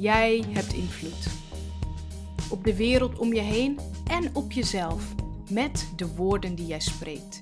Jij 0.00 0.44
hebt 0.48 0.72
invloed. 0.72 1.26
Op 2.50 2.64
de 2.64 2.76
wereld 2.76 3.18
om 3.18 3.34
je 3.34 3.40
heen 3.40 3.78
en 4.06 4.34
op 4.34 4.52
jezelf. 4.52 5.14
Met 5.50 5.92
de 5.96 6.14
woorden 6.14 6.54
die 6.54 6.66
jij 6.66 6.80
spreekt. 6.80 7.40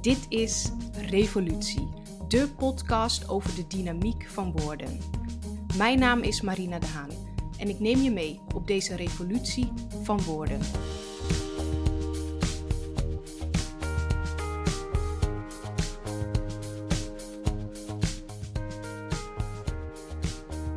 Dit 0.00 0.26
is 0.28 0.70
Revolutie, 0.92 1.88
de 2.28 2.48
podcast 2.56 3.28
over 3.28 3.54
de 3.54 3.66
dynamiek 3.66 4.26
van 4.28 4.52
woorden. 4.52 4.98
Mijn 5.76 5.98
naam 5.98 6.20
is 6.20 6.40
Marina 6.40 6.78
de 6.78 6.86
Haan 6.86 7.10
en 7.58 7.68
ik 7.68 7.80
neem 7.80 8.02
je 8.02 8.10
mee 8.10 8.40
op 8.54 8.66
deze 8.66 8.96
revolutie 8.96 9.72
van 10.02 10.22
woorden. 10.22 10.60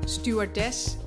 Stewardess. 0.06 1.02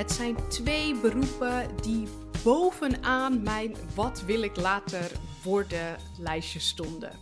Het 0.00 0.12
zijn 0.12 0.48
twee 0.48 1.00
beroepen 1.00 1.76
die 1.82 2.08
bovenaan 2.44 3.42
mijn 3.42 3.76
wat 3.94 4.22
wil 4.22 4.42
ik 4.42 4.56
later 4.56 5.12
worden 5.44 5.98
lijstje 6.18 6.60
stonden. 6.60 7.18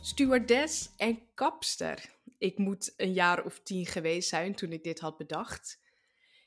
Stewardess 0.00 0.90
en 0.96 1.22
kapster. 1.34 2.16
Ik 2.38 2.58
moet 2.58 2.94
een 2.96 3.12
jaar 3.12 3.44
of 3.44 3.60
tien 3.62 3.86
geweest 3.86 4.28
zijn 4.28 4.54
toen 4.54 4.72
ik 4.72 4.84
dit 4.84 5.00
had 5.00 5.16
bedacht. 5.16 5.80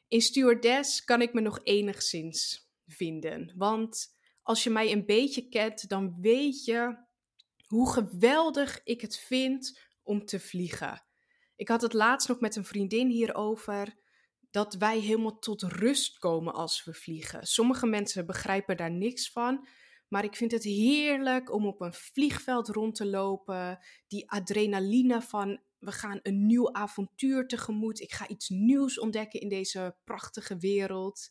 In 0.07 0.21
stewardess 0.21 1.03
kan 1.03 1.21
ik 1.21 1.33
me 1.33 1.41
nog 1.41 1.59
enigszins 1.63 2.69
vinden. 2.85 3.53
Want 3.55 4.17
als 4.43 4.63
je 4.63 4.69
mij 4.69 4.91
een 4.91 5.05
beetje 5.05 5.49
kent, 5.49 5.89
dan 5.89 6.17
weet 6.21 6.65
je 6.65 6.97
hoe 7.65 7.91
geweldig 7.91 8.81
ik 8.83 9.01
het 9.01 9.17
vind 9.17 9.79
om 10.03 10.25
te 10.25 10.39
vliegen. 10.39 11.03
Ik 11.55 11.67
had 11.67 11.81
het 11.81 11.93
laatst 11.93 12.27
nog 12.27 12.39
met 12.39 12.55
een 12.55 12.65
vriendin 12.65 13.09
hierover 13.09 14.05
dat 14.51 14.73
wij 14.73 14.99
helemaal 14.99 15.39
tot 15.39 15.61
rust 15.63 16.17
komen 16.17 16.53
als 16.53 16.83
we 16.83 16.93
vliegen. 16.93 17.47
Sommige 17.47 17.85
mensen 17.85 18.25
begrijpen 18.25 18.77
daar 18.77 18.91
niks 18.91 19.31
van, 19.31 19.67
maar 20.07 20.23
ik 20.23 20.35
vind 20.35 20.51
het 20.51 20.63
heerlijk 20.63 21.53
om 21.53 21.65
op 21.67 21.81
een 21.81 21.93
vliegveld 21.93 22.67
rond 22.67 22.95
te 22.95 23.05
lopen. 23.05 23.79
Die 24.07 24.31
adrenaline 24.31 25.21
van 25.21 25.59
we 25.79 25.91
gaan 25.91 26.19
een 26.23 26.45
nieuw 26.45 26.73
avontuur 26.73 27.47
tegemoet. 27.47 27.99
Ik 27.99 28.11
ga 28.11 28.27
iets 28.27 28.49
nieuws 28.49 28.99
ontdekken 28.99 29.39
in 29.39 29.49
deze 29.49 29.95
prachtige 30.03 30.57
wereld. 30.57 31.29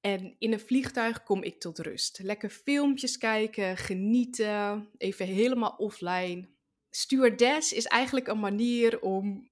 En 0.00 0.36
in 0.38 0.52
een 0.52 0.60
vliegtuig 0.60 1.22
kom 1.22 1.42
ik 1.42 1.60
tot 1.60 1.78
rust. 1.78 2.18
Lekker 2.22 2.50
filmpjes 2.50 3.18
kijken, 3.18 3.76
genieten, 3.76 4.88
even 4.96 5.26
helemaal 5.26 5.74
offline. 5.76 6.48
Stewardess 6.90 7.72
is 7.72 7.84
eigenlijk 7.84 8.26
een 8.26 8.40
manier 8.40 9.00
om 9.00 9.50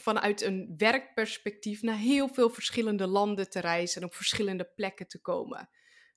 vanuit 0.00 0.42
een 0.42 0.74
werkperspectief 0.76 1.82
naar 1.82 1.96
heel 1.96 2.28
veel 2.28 2.50
verschillende 2.50 3.06
landen 3.06 3.50
te 3.50 3.60
reizen 3.60 4.00
en 4.00 4.06
op 4.06 4.14
verschillende 4.14 4.64
plekken 4.74 5.08
te 5.08 5.20
komen. 5.20 5.70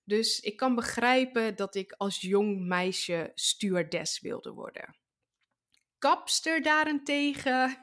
Dus 0.04 0.40
ik 0.40 0.58
kan 0.58 0.76
begrijpen 0.76 1.56
dat 1.56 1.76
ik 1.76 1.94
als 1.98 2.22
jong 2.22 2.68
meisje 2.68 3.32
stewardess 3.34 4.22
wilde 4.22 4.52
worden. 4.52 4.96
Kapster 5.98 6.62
daarentegen, 6.62 7.78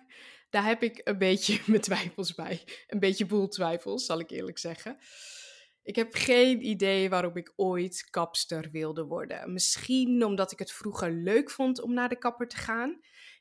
daar 0.50 0.64
heb 0.64 0.82
ik 0.82 1.00
een 1.04 1.18
beetje 1.18 1.60
mijn 1.66 1.80
twijfels 1.80 2.34
bij. 2.34 2.62
Een 2.86 2.98
beetje 2.98 3.26
boel 3.26 3.48
twijfels, 3.48 4.04
zal 4.04 4.20
ik 4.20 4.30
eerlijk 4.30 4.58
zeggen. 4.58 4.98
Ik 5.82 5.96
heb 5.96 6.14
geen 6.14 6.66
idee 6.66 7.08
waarom 7.08 7.36
ik 7.36 7.52
ooit 7.56 8.06
kapster 8.10 8.70
wilde 8.70 9.04
worden. 9.04 9.52
Misschien 9.52 10.24
omdat 10.24 10.52
ik 10.52 10.58
het 10.58 10.72
vroeger 10.72 11.12
leuk 11.12 11.50
vond 11.50 11.80
om 11.80 11.94
naar 11.94 12.08
de 12.08 12.18
kapper 12.18 12.48
te 12.48 12.56
gaan. 12.56 13.00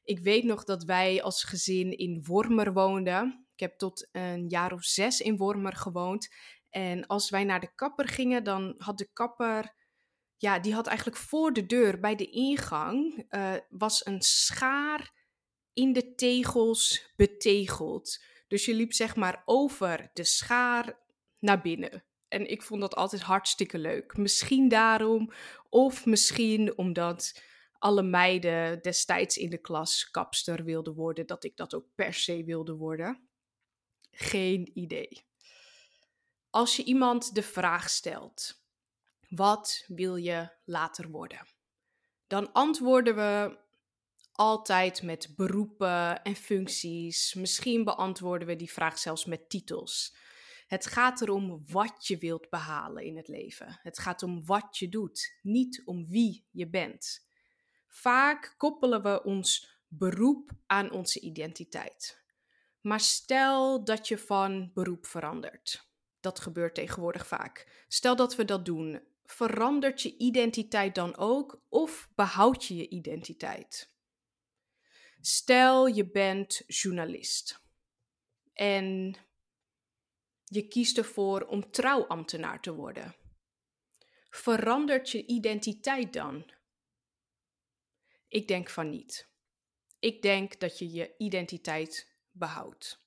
Ik 0.10 0.20
weet 0.20 0.44
nog 0.44 0.64
dat 0.64 0.84
wij 0.84 1.22
als 1.22 1.44
gezin 1.44 1.98
in 1.98 2.24
Wormer 2.26 2.74
woonden. 2.74 3.48
Ik 3.54 3.60
heb 3.60 3.78
tot 3.78 4.10
een 4.12 4.48
jaar 4.48 4.74
of 4.74 4.84
zes 4.84 5.22
in 5.22 5.38
Wormer 5.38 5.76
gewoond. 5.76 6.28
En 6.70 7.08
als 7.08 7.30
wij 7.30 7.44
naar 7.44 7.60
de 7.60 7.74
kapper 7.76 8.08
gingen, 8.08 8.44
dan 8.44 8.76
had 8.78 8.98
de 8.98 9.10
kapper, 9.14 9.74
ja, 10.38 10.60
die 10.60 10.74
had 10.74 10.88
eigenlijk 10.88 11.18
voor 11.18 11.54
de 11.54 11.66
deur 11.66 12.00
bij 12.00 12.16
de 12.16 12.30
ingang, 12.30 13.26
uh, 13.30 13.54
was 13.70 14.06
een 14.06 14.22
schaar 14.22 15.14
in 15.74 15.94
de 15.94 16.16
tegels 16.16 17.14
betegeld. 17.16 18.24
Dus 18.48 18.66
je 18.66 18.74
liep 18.74 18.94
zeg 18.94 19.16
maar 19.16 19.42
over 19.46 20.10
de 20.14 20.24
schaar 20.24 21.00
naar 21.40 21.62
binnen. 21.62 22.06
En 22.28 22.50
ik 22.50 22.62
vond 22.62 22.82
dat 22.82 22.96
altijd 22.96 23.22
hartstikke 23.22 23.78
leuk. 23.78 24.18
Misschien 24.18 24.68
daarom, 24.68 25.32
of 25.70 26.06
misschien 26.06 26.78
omdat 26.78 27.42
alle 27.80 28.04
meiden 28.04 28.82
destijds 28.82 29.38
in 29.38 29.50
de 29.50 29.58
klas 29.58 30.12
kapster 30.12 30.64
wilden 30.64 30.94
worden, 30.94 31.28
dat 31.28 31.44
ik 31.44 31.58
dat 31.58 31.74
ook 31.74 31.86
per 31.96 32.14
se 32.14 32.44
wilde 32.44 32.74
worden. 32.74 33.30
Geen 34.12 34.72
idee. 34.74 35.28
Als 36.50 36.76
je 36.76 36.84
iemand 36.84 37.36
de 37.36 37.44
vraag 37.44 37.90
stelt: 37.90 38.64
wat 39.30 39.84
wil 39.88 40.16
je 40.16 40.50
later 40.66 41.10
worden? 41.10 41.48
Dan 42.28 42.52
antwoorden 42.52 43.16
we 43.16 43.58
altijd 44.32 45.02
met 45.02 45.34
beroepen 45.36 46.24
en 46.24 46.36
functies. 46.36 47.34
Misschien 47.34 47.84
beantwoorden 47.84 48.48
we 48.48 48.56
die 48.56 48.72
vraag 48.72 49.00
zelfs 49.00 49.26
met 49.26 49.50
titels. 49.50 50.16
Het 50.68 50.86
gaat 50.86 51.22
erom 51.22 51.64
wat 51.68 52.08
je 52.08 52.18
wilt 52.18 52.50
behalen 52.50 53.04
in 53.04 53.18
het 53.18 53.28
leven. 53.28 53.80
Het 53.82 54.00
gaat 54.00 54.24
om 54.24 54.46
wat 54.46 54.78
je 54.78 54.90
doet, 54.90 55.40
niet 55.42 55.82
om 55.86 56.08
wie 56.08 56.48
je 56.52 56.70
bent. 56.70 57.29
Vaak 57.90 58.54
koppelen 58.58 59.04
we 59.04 59.24
ons 59.24 59.78
beroep 59.88 60.52
aan 60.66 60.92
onze 60.92 61.20
identiteit. 61.20 62.24
Maar 62.82 63.00
stel 63.00 63.84
dat 63.84 64.08
je 64.08 64.18
van 64.18 64.72
beroep 64.74 65.06
verandert. 65.06 65.88
Dat 66.20 66.40
gebeurt 66.40 66.76
tegenwoordig 66.76 67.28
vaak. 67.28 67.86
Stel 67.88 68.16
dat 68.16 68.36
we 68.36 68.46
dat 68.46 68.66
doen. 68.66 69.02
Verandert 69.26 70.02
je 70.02 70.18
identiteit 70.18 70.96
dan 70.96 71.18
ook 71.18 71.62
of 71.70 72.10
behoud 72.16 72.66
je 72.66 72.76
je 72.76 72.90
identiteit? 72.90 73.94
Stel 75.22 75.88
je 75.88 76.12
bent 76.12 76.62
journalist 76.68 77.62
en 78.54 79.16
je 80.44 80.68
kiest 80.68 80.98
ervoor 80.98 81.42
om 81.42 81.72
trouwambtenaar 81.72 82.62
te 82.62 82.74
worden. 82.74 83.16
Verandert 84.30 85.10
je 85.10 85.26
identiteit 85.26 86.14
dan? 86.14 86.52
Ik 88.30 88.48
denk 88.48 88.70
van 88.70 88.90
niet. 88.90 89.30
Ik 90.00 90.22
denk 90.22 90.60
dat 90.60 90.80
je 90.80 90.92
je 90.92 91.14
identiteit 91.18 92.18
behoudt. 92.32 93.04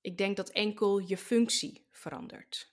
Ik 0.00 0.18
denk 0.18 0.36
dat 0.36 0.50
enkel 0.50 0.98
je 0.98 1.16
functie 1.16 1.86
verandert. 1.90 2.72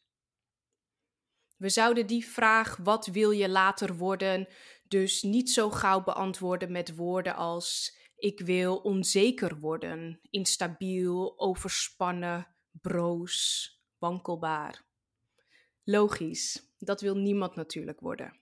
We 1.55 1.69
zouden 1.69 2.07
die 2.07 2.25
vraag: 2.25 2.77
wat 2.77 3.05
wil 3.05 3.31
je 3.31 3.49
later 3.49 3.95
worden? 3.95 4.47
dus 4.87 5.21
niet 5.21 5.49
zo 5.49 5.69
gauw 5.69 6.03
beantwoorden 6.03 6.71
met 6.71 6.95
woorden 6.95 7.35
als: 7.35 7.97
ik 8.15 8.39
wil 8.39 8.77
onzeker 8.77 9.59
worden, 9.59 10.19
instabiel, 10.29 11.39
overspannen, 11.39 12.47
broos, 12.71 13.69
wankelbaar. 13.97 14.85
Logisch, 15.83 16.73
dat 16.77 17.01
wil 17.01 17.15
niemand 17.15 17.55
natuurlijk 17.55 17.99
worden. 17.99 18.39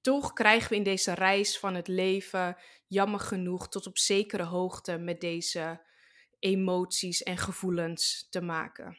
Toch 0.00 0.32
krijgen 0.32 0.70
we 0.70 0.76
in 0.76 0.82
deze 0.82 1.14
reis 1.14 1.58
van 1.58 1.74
het 1.74 1.88
leven 1.88 2.56
jammer 2.86 3.20
genoeg 3.20 3.68
tot 3.68 3.86
op 3.86 3.98
zekere 3.98 4.42
hoogte 4.44 4.98
met 4.98 5.20
deze 5.20 5.86
emoties 6.38 7.22
en 7.22 7.36
gevoelens 7.36 8.26
te 8.30 8.40
maken. 8.40 8.98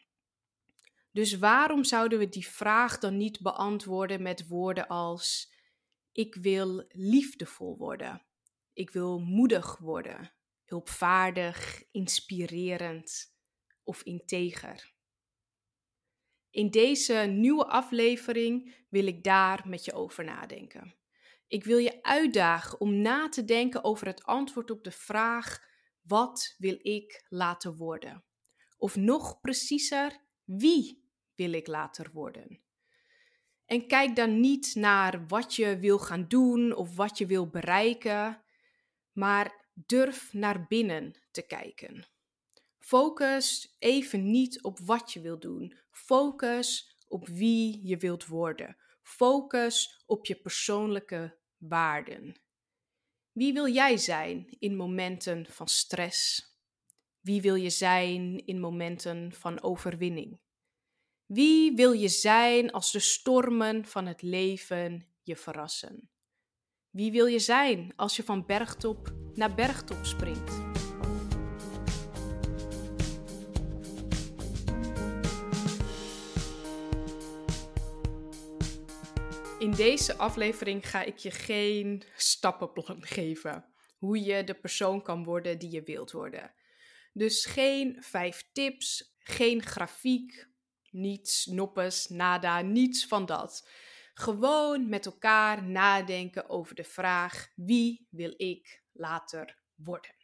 Dus 1.12 1.38
waarom 1.38 1.84
zouden 1.84 2.20
we 2.20 2.30
die 2.30 2.48
vraag 2.48 2.98
dan 2.98 3.18
niet 3.18 3.42
beantwoorden 3.42 4.22
met 4.22 4.48
woorden 4.48 4.88
als: 4.88 5.54
Ik 6.12 6.36
wil 6.36 6.86
liefdevol 6.90 7.78
worden, 7.78 8.26
ik 8.74 8.90
wil 8.90 9.20
moedig 9.20 9.78
worden, 9.78 10.34
hulpvaardig, 10.66 11.84
inspirerend, 11.92 13.36
of 13.84 14.04
integer. 14.04 14.91
In 16.52 16.70
deze 16.70 17.14
nieuwe 17.14 17.66
aflevering 17.66 18.76
wil 18.90 19.08
ik 19.08 19.24
daar 19.24 19.64
met 19.68 19.86
je 19.86 19.94
over 19.94 20.24
nadenken. 20.24 20.96
Ik 21.48 21.64
wil 21.64 21.78
je 21.78 22.04
uitdagen 22.04 22.80
om 22.80 23.02
na 23.02 23.30
te 23.30 23.46
denken 23.46 23.84
over 23.84 24.08
het 24.08 24.24
antwoord 24.24 24.72
op 24.72 24.84
de 24.84 24.92
vraag: 24.92 25.60
wat 26.02 26.56
wil 26.58 26.78
ik 26.82 27.26
later 27.30 27.76
worden? 27.76 28.24
Of 28.78 28.96
nog 28.96 29.40
preciezer, 29.40 30.22
wie 30.44 31.10
wil 31.36 31.52
ik 31.52 31.68
later 31.68 32.12
worden? 32.14 32.62
En 33.66 33.88
kijk 33.88 34.16
dan 34.16 34.40
niet 34.40 34.76
naar 34.76 35.28
wat 35.28 35.56
je 35.56 35.80
wil 35.80 36.00
gaan 36.00 36.28
doen 36.28 36.76
of 36.76 36.96
wat 36.96 37.18
je 37.18 37.26
wil 37.26 37.50
bereiken, 37.50 38.44
maar 39.12 39.70
durf 39.74 40.34
naar 40.34 40.68
binnen 40.68 41.14
te 41.32 41.42
kijken. 41.42 42.06
Focus 42.82 43.76
even 43.80 44.32
niet 44.32 44.64
op 44.64 44.80
wat 44.80 45.14
je 45.14 45.22
wilt 45.22 45.42
doen. 45.42 45.78
Focus 45.92 46.96
op 47.08 47.28
wie 47.28 47.80
je 47.88 47.98
wilt 47.98 48.26
worden. 48.26 48.78
Focus 49.02 50.04
op 50.06 50.26
je 50.26 50.36
persoonlijke 50.36 51.38
waarden. 51.58 52.42
Wie 53.32 53.54
wil 53.54 53.68
jij 53.68 53.98
zijn 53.98 54.56
in 54.60 54.76
momenten 54.76 55.46
van 55.50 55.68
stress? 55.68 56.50
Wie 57.20 57.42
wil 57.42 57.56
je 57.56 57.70
zijn 57.70 58.46
in 58.46 58.60
momenten 58.60 59.34
van 59.34 59.62
overwinning? 59.62 60.40
Wie 61.26 61.76
wil 61.76 61.92
je 61.92 62.10
zijn 62.10 62.72
als 62.72 62.92
de 62.92 63.00
stormen 63.00 63.86
van 63.86 64.06
het 64.06 64.22
leven 64.22 65.08
je 65.24 65.36
verrassen? 65.36 66.10
Wie 66.90 67.12
wil 67.12 67.26
je 67.26 67.40
zijn 67.40 67.94
als 67.96 68.16
je 68.16 68.24
van 68.24 68.46
bergtop 68.46 69.14
naar 69.34 69.56
bergtop 69.56 70.06
springt? 70.06 70.71
In 79.62 79.72
deze 79.72 80.18
aflevering 80.18 80.90
ga 80.90 81.04
ik 81.04 81.18
je 81.18 81.32
geen 81.32 82.04
stappenplan 82.16 83.06
geven. 83.06 83.66
Hoe 83.98 84.24
je 84.24 84.44
de 84.44 84.54
persoon 84.54 85.02
kan 85.02 85.24
worden 85.24 85.60
die 85.60 85.72
je 85.72 85.84
wilt 85.84 86.12
worden. 86.12 86.54
Dus 87.14 87.46
geen 87.46 88.04
vijf 88.04 88.50
tips, 88.54 89.16
geen 89.20 89.64
grafiek, 89.64 90.48
niets, 90.90 91.46
noppes, 91.46 92.08
nada, 92.08 92.62
niets 92.62 93.06
van 93.06 93.26
dat. 93.26 93.70
Gewoon 94.14 94.90
met 94.90 95.06
elkaar 95.06 95.64
nadenken 95.64 96.50
over 96.50 96.76
de 96.76 96.84
vraag: 96.84 97.52
wie 97.56 98.08
wil 98.10 98.34
ik 98.38 98.84
later 98.92 99.60
worden? 99.76 100.16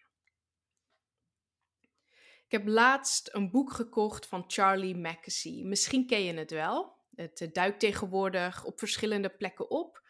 Ik 2.46 2.52
heb 2.52 2.68
laatst 2.68 3.30
een 3.34 3.52
boek 3.52 3.74
gekocht 3.74 4.26
van 4.26 4.44
Charlie 4.48 4.96
Mackesy. 4.96 5.62
Misschien 5.64 6.08
ken 6.08 6.24
je 6.24 6.34
het 6.34 6.52
wel. 6.52 6.97
Het 7.18 7.42
eh, 7.42 7.52
duikt 7.52 7.80
tegenwoordig 7.80 8.66
op 8.66 8.80
verschillende 8.80 9.30
plekken 9.30 9.70
op. 9.70 10.02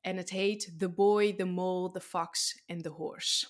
En 0.00 0.16
het 0.16 0.30
heet 0.30 0.78
The 0.78 0.90
Boy, 0.90 1.34
The 1.34 1.44
Mole, 1.44 1.90
The 1.90 2.00
Fox 2.00 2.62
and 2.66 2.82
The 2.82 2.88
Horse. 2.88 3.48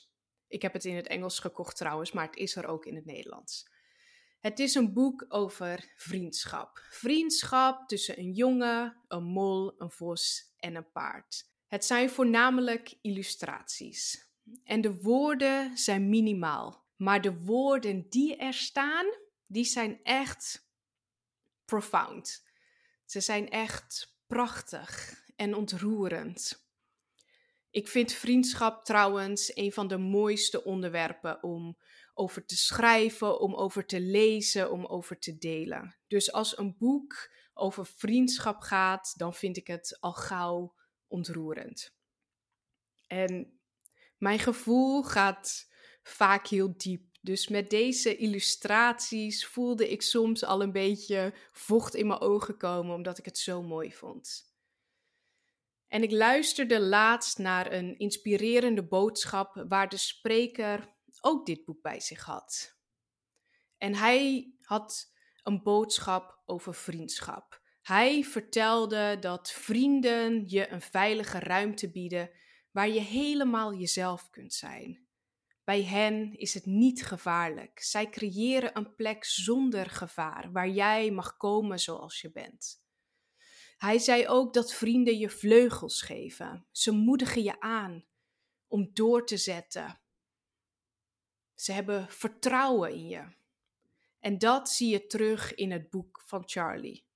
Ik 0.48 0.62
heb 0.62 0.72
het 0.72 0.84
in 0.84 0.96
het 0.96 1.06
Engels 1.06 1.38
gekocht 1.38 1.76
trouwens, 1.76 2.12
maar 2.12 2.26
het 2.26 2.36
is 2.36 2.56
er 2.56 2.66
ook 2.66 2.86
in 2.86 2.94
het 2.94 3.04
Nederlands. 3.04 3.70
Het 4.40 4.58
is 4.58 4.74
een 4.74 4.92
boek 4.92 5.24
over 5.28 5.92
vriendschap. 5.96 6.80
Vriendschap 6.90 7.88
tussen 7.88 8.18
een 8.18 8.32
jongen, 8.32 9.04
een 9.08 9.24
mol, 9.24 9.74
een 9.78 9.90
vos 9.90 10.54
en 10.56 10.74
een 10.74 10.92
paard. 10.92 11.50
Het 11.66 11.84
zijn 11.84 12.10
voornamelijk 12.10 12.98
illustraties. 13.00 14.30
En 14.64 14.80
de 14.80 15.00
woorden 15.00 15.76
zijn 15.76 16.08
minimaal. 16.08 16.86
Maar 16.96 17.20
de 17.20 17.36
woorden 17.36 18.08
die 18.08 18.36
er 18.36 18.54
staan, 18.54 19.06
die 19.46 19.64
zijn 19.64 20.00
echt 20.02 20.70
profound. 21.64 22.47
Ze 23.10 23.20
zijn 23.20 23.50
echt 23.50 24.16
prachtig 24.26 25.22
en 25.36 25.54
ontroerend. 25.54 26.66
Ik 27.70 27.88
vind 27.88 28.12
vriendschap 28.12 28.84
trouwens 28.84 29.56
een 29.56 29.72
van 29.72 29.88
de 29.88 29.96
mooiste 29.96 30.64
onderwerpen 30.64 31.42
om 31.42 31.78
over 32.14 32.44
te 32.44 32.56
schrijven, 32.56 33.40
om 33.40 33.54
over 33.54 33.86
te 33.86 34.00
lezen, 34.00 34.70
om 34.70 34.86
over 34.86 35.18
te 35.18 35.38
delen. 35.38 35.96
Dus 36.06 36.32
als 36.32 36.58
een 36.58 36.76
boek 36.78 37.34
over 37.54 37.86
vriendschap 37.86 38.60
gaat, 38.60 39.14
dan 39.16 39.34
vind 39.34 39.56
ik 39.56 39.66
het 39.66 39.96
al 40.00 40.12
gauw 40.12 40.74
ontroerend. 41.06 41.94
En 43.06 43.60
mijn 44.18 44.38
gevoel 44.38 45.02
gaat 45.02 45.68
vaak 46.02 46.46
heel 46.46 46.76
diep. 46.76 47.07
Dus 47.20 47.48
met 47.48 47.70
deze 47.70 48.16
illustraties 48.16 49.46
voelde 49.46 49.88
ik 49.90 50.02
soms 50.02 50.44
al 50.44 50.62
een 50.62 50.72
beetje 50.72 51.34
vocht 51.52 51.94
in 51.94 52.06
mijn 52.06 52.20
ogen 52.20 52.56
komen, 52.56 52.94
omdat 52.94 53.18
ik 53.18 53.24
het 53.24 53.38
zo 53.38 53.62
mooi 53.62 53.92
vond. 53.92 54.46
En 55.88 56.02
ik 56.02 56.10
luisterde 56.10 56.80
laatst 56.80 57.38
naar 57.38 57.72
een 57.72 57.98
inspirerende 57.98 58.86
boodschap 58.86 59.64
waar 59.68 59.88
de 59.88 59.96
spreker 59.96 60.94
ook 61.20 61.46
dit 61.46 61.64
boek 61.64 61.82
bij 61.82 62.00
zich 62.00 62.24
had. 62.24 62.76
En 63.76 63.94
hij 63.94 64.52
had 64.60 65.12
een 65.42 65.62
boodschap 65.62 66.42
over 66.46 66.74
vriendschap. 66.74 67.62
Hij 67.82 68.24
vertelde 68.24 69.16
dat 69.20 69.50
vrienden 69.50 70.48
je 70.48 70.68
een 70.68 70.82
veilige 70.82 71.38
ruimte 71.38 71.90
bieden 71.90 72.30
waar 72.70 72.88
je 72.88 73.00
helemaal 73.00 73.74
jezelf 73.74 74.30
kunt 74.30 74.54
zijn. 74.54 75.07
Bij 75.68 75.84
hen 75.84 76.38
is 76.38 76.54
het 76.54 76.66
niet 76.66 77.04
gevaarlijk. 77.04 77.80
Zij 77.82 78.10
creëren 78.10 78.76
een 78.76 78.94
plek 78.94 79.24
zonder 79.24 79.90
gevaar 79.90 80.52
waar 80.52 80.68
jij 80.68 81.10
mag 81.10 81.36
komen 81.36 81.78
zoals 81.78 82.20
je 82.20 82.30
bent. 82.30 82.82
Hij 83.76 83.98
zei 83.98 84.28
ook 84.28 84.54
dat 84.54 84.74
vrienden 84.74 85.18
je 85.18 85.30
vleugels 85.30 86.02
geven. 86.02 86.66
Ze 86.70 86.90
moedigen 86.92 87.42
je 87.42 87.60
aan 87.60 88.04
om 88.66 88.90
door 88.92 89.26
te 89.26 89.36
zetten. 89.36 90.00
Ze 91.54 91.72
hebben 91.72 92.10
vertrouwen 92.10 92.92
in 92.92 93.08
je. 93.08 93.32
En 94.20 94.38
dat 94.38 94.70
zie 94.70 94.88
je 94.90 95.06
terug 95.06 95.54
in 95.54 95.70
het 95.70 95.90
boek 95.90 96.22
van 96.26 96.42
Charlie. 96.46 97.06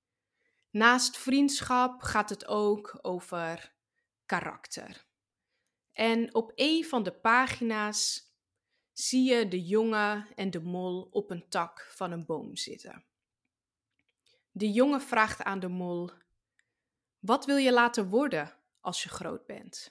Naast 0.69 1.17
vriendschap 1.17 2.01
gaat 2.01 2.29
het 2.29 2.45
ook 2.45 2.99
over 3.01 3.75
karakter. 4.25 5.07
En 5.91 6.33
op 6.33 6.51
een 6.55 6.85
van 6.85 7.03
de 7.03 7.13
pagina's 7.13 8.31
zie 8.93 9.29
je 9.29 9.47
de 9.47 9.63
jongen 9.63 10.27
en 10.35 10.51
de 10.51 10.61
mol 10.61 11.07
op 11.11 11.29
een 11.29 11.49
tak 11.49 11.87
van 11.89 12.11
een 12.11 12.25
boom 12.25 12.55
zitten. 12.55 13.05
De 14.51 14.71
jongen 14.71 15.01
vraagt 15.01 15.43
aan 15.43 15.59
de 15.59 15.67
mol: 15.67 16.11
Wat 17.19 17.45
wil 17.45 17.57
je 17.57 17.71
laten 17.71 18.09
worden 18.09 18.53
als 18.81 19.03
je 19.03 19.09
groot 19.09 19.45
bent? 19.45 19.89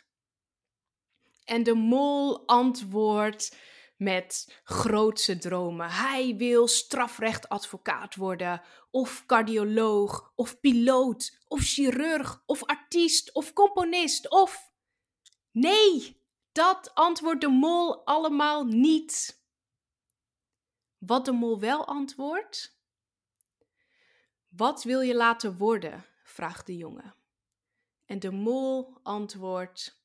En 1.44 1.62
de 1.62 1.74
mol 1.74 2.46
antwoordt 2.46 3.56
met 3.96 4.60
grootse 4.64 5.38
dromen. 5.38 5.90
Hij 5.90 6.36
wil 6.36 6.68
strafrechtadvocaat 6.68 8.14
worden, 8.14 8.62
of 8.90 9.26
cardioloog, 9.26 10.32
of 10.34 10.60
piloot, 10.60 11.38
of 11.48 11.60
chirurg, 11.60 12.42
of 12.46 12.64
artiest, 12.64 13.34
of 13.34 13.52
componist, 13.52 14.30
of. 14.30 14.72
Nee, 15.50 16.21
dat 16.52 16.94
antwoordt 16.94 17.40
de 17.40 17.48
mol 17.48 18.06
allemaal 18.06 18.64
niet. 18.64 19.40
Wat 20.98 21.24
de 21.24 21.32
mol 21.32 21.60
wel 21.60 21.86
antwoordt? 21.86 22.80
Wat 24.48 24.82
wil 24.82 25.00
je 25.00 25.14
laten 25.14 25.56
worden? 25.56 26.04
vraagt 26.24 26.66
de 26.66 26.76
jongen. 26.76 27.14
En 28.04 28.18
de 28.18 28.30
mol 28.30 28.98
antwoordt: 29.02 30.04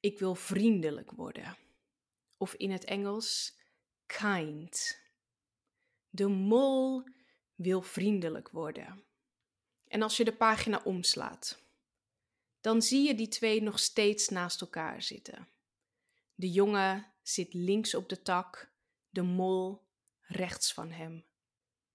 Ik 0.00 0.18
wil 0.18 0.34
vriendelijk 0.34 1.10
worden. 1.10 1.56
Of 2.36 2.54
in 2.54 2.70
het 2.70 2.84
Engels: 2.84 3.58
kind. 4.06 5.00
De 6.08 6.26
mol 6.28 7.04
wil 7.54 7.82
vriendelijk 7.82 8.50
worden. 8.50 9.04
En 9.88 10.02
als 10.02 10.16
je 10.16 10.24
de 10.24 10.36
pagina 10.36 10.80
omslaat, 10.84 11.65
dan 12.66 12.82
zie 12.82 13.06
je 13.06 13.14
die 13.14 13.28
twee 13.28 13.62
nog 13.62 13.78
steeds 13.78 14.28
naast 14.28 14.60
elkaar 14.60 15.02
zitten. 15.02 15.48
De 16.34 16.50
jongen 16.50 17.12
zit 17.22 17.54
links 17.54 17.94
op 17.94 18.08
de 18.08 18.22
tak, 18.22 18.72
de 19.10 19.22
mol 19.22 19.86
rechts 20.20 20.72
van 20.72 20.90
hem. 20.90 21.24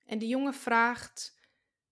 En 0.06 0.20
de 0.20 0.28
jongen 0.28 0.54
vraagt: 0.54 1.38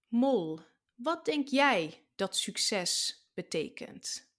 Mol, 0.07 0.59
wat 0.95 1.25
denk 1.25 1.47
jij 1.47 2.05
dat 2.15 2.37
succes 2.37 3.21
betekent? 3.33 4.31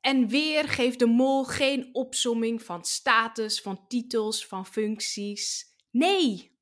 En 0.00 0.28
weer 0.28 0.68
geeft 0.68 0.98
de 0.98 1.06
mol 1.06 1.44
geen 1.44 1.94
opsomming 1.94 2.62
van 2.62 2.84
status, 2.84 3.60
van 3.60 3.86
titels, 3.88 4.46
van 4.46 4.66
functies. 4.66 5.74
Nee, 5.90 6.58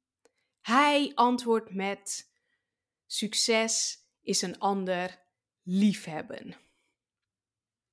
hij 0.61 1.13
antwoordt 1.15 1.75
met: 1.75 2.31
Succes 3.07 3.99
is 4.23 4.43
een 4.43 4.59
ander 4.59 5.24
liefhebben. 5.65 6.57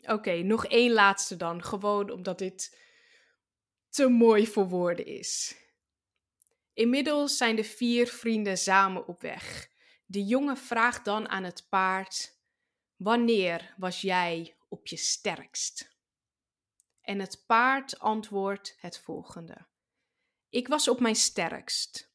Oké, 0.02 0.34
nog 0.34 0.66
één 0.66 0.92
laatste 0.92 1.36
dan, 1.36 1.64
gewoon 1.64 2.12
omdat 2.12 2.38
dit 2.38 2.80
te 3.90 4.08
mooi 4.08 4.48
voor 4.48 4.68
woorden 4.68 5.06
is. 5.06 5.56
Inmiddels 6.74 7.38
zijn 7.38 7.56
de 7.56 7.64
vier 7.64 8.08
vrienden 8.08 8.58
samen 8.58 9.08
op 9.08 9.22
weg. 9.22 9.70
De 10.06 10.26
jongen 10.26 10.58
vraagt 10.58 11.06
dan 11.06 11.30
aan 11.30 11.44
het 11.44 11.66
paard: 11.70 12.40
Wanneer 12.96 13.74
was 13.78 14.02
jij 14.02 14.56
op 14.70 14.88
je 14.88 14.98
sterkst? 14.98 15.96
En 17.02 17.20
het 17.20 17.44
paard 17.46 18.00
antwoordt 18.00 18.76
het 18.80 19.00
volgende: 19.00 19.58
Ik 20.50 20.68
was 20.68 20.88
op 20.88 21.00
mijn 21.00 21.16
sterkst 21.16 22.12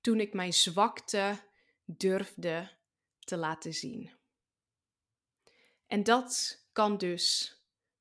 toen 0.00 0.20
ik 0.20 0.32
mijn 0.32 0.52
zwakte 0.52 1.38
durfde 1.84 2.70
te 3.18 3.36
laten 3.36 3.74
zien. 3.74 4.15
En 5.86 6.02
dat 6.02 6.60
kan 6.72 6.98
dus 6.98 7.56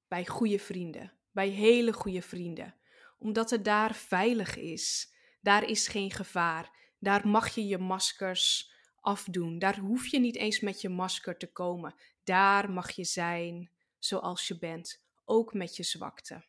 bij 0.08 0.26
goede 0.26 0.60
vrienden, 0.60 1.14
bij 1.32 1.48
hele 1.48 1.94
goede 1.94 2.22
vrienden, 2.22 2.76
omdat 3.18 3.50
het 3.50 3.66
daar 3.66 3.96
veilig 3.96 4.56
is. 4.56 5.14
Daar 5.42 5.64
is 5.64 5.88
geen 5.88 6.12
gevaar. 6.12 6.72
Daar 7.00 7.28
mag 7.28 7.56
je 7.56 7.66
je 7.66 7.78
maskers 7.78 8.74
afdoen. 9.02 9.60
Daar 9.60 9.78
hoef 9.78 10.08
je 10.08 10.20
niet 10.20 10.36
eens 10.36 10.60
met 10.60 10.82
je 10.82 10.90
masker 10.90 11.38
te 11.38 11.52
komen. 11.52 11.96
Daar 12.24 12.72
mag 12.72 12.92
je 12.92 13.04
zijn 13.04 13.70
zoals 14.00 14.48
je 14.48 14.58
bent, 14.58 15.04
ook 15.26 15.54
met 15.54 15.76
je 15.76 15.84
zwakte. 15.84 16.46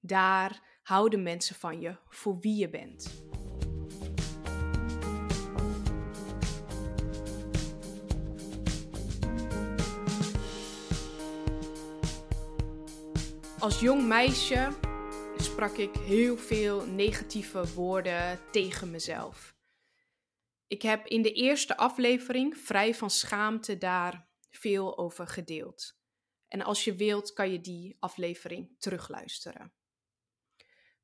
Daar 0.00 0.78
houden 0.82 1.22
mensen 1.22 1.56
van 1.56 1.80
je 1.80 1.96
voor 2.08 2.38
wie 2.38 2.56
je 2.56 2.68
bent. 2.68 3.24
Als 13.66 13.80
jong 13.80 14.06
meisje 14.06 14.78
sprak 15.36 15.76
ik 15.76 15.94
heel 15.94 16.36
veel 16.36 16.86
negatieve 16.86 17.74
woorden 17.74 18.40
tegen 18.52 18.90
mezelf. 18.90 19.54
Ik 20.66 20.82
heb 20.82 21.06
in 21.06 21.22
de 21.22 21.32
eerste 21.32 21.76
aflevering, 21.76 22.58
vrij 22.58 22.94
van 22.94 23.10
schaamte, 23.10 23.78
daar 23.78 24.28
veel 24.50 24.98
over 24.98 25.26
gedeeld. 25.26 25.98
En 26.48 26.62
als 26.62 26.84
je 26.84 26.94
wilt, 26.94 27.32
kan 27.32 27.52
je 27.52 27.60
die 27.60 27.96
aflevering 27.98 28.76
terugluisteren. 28.78 29.72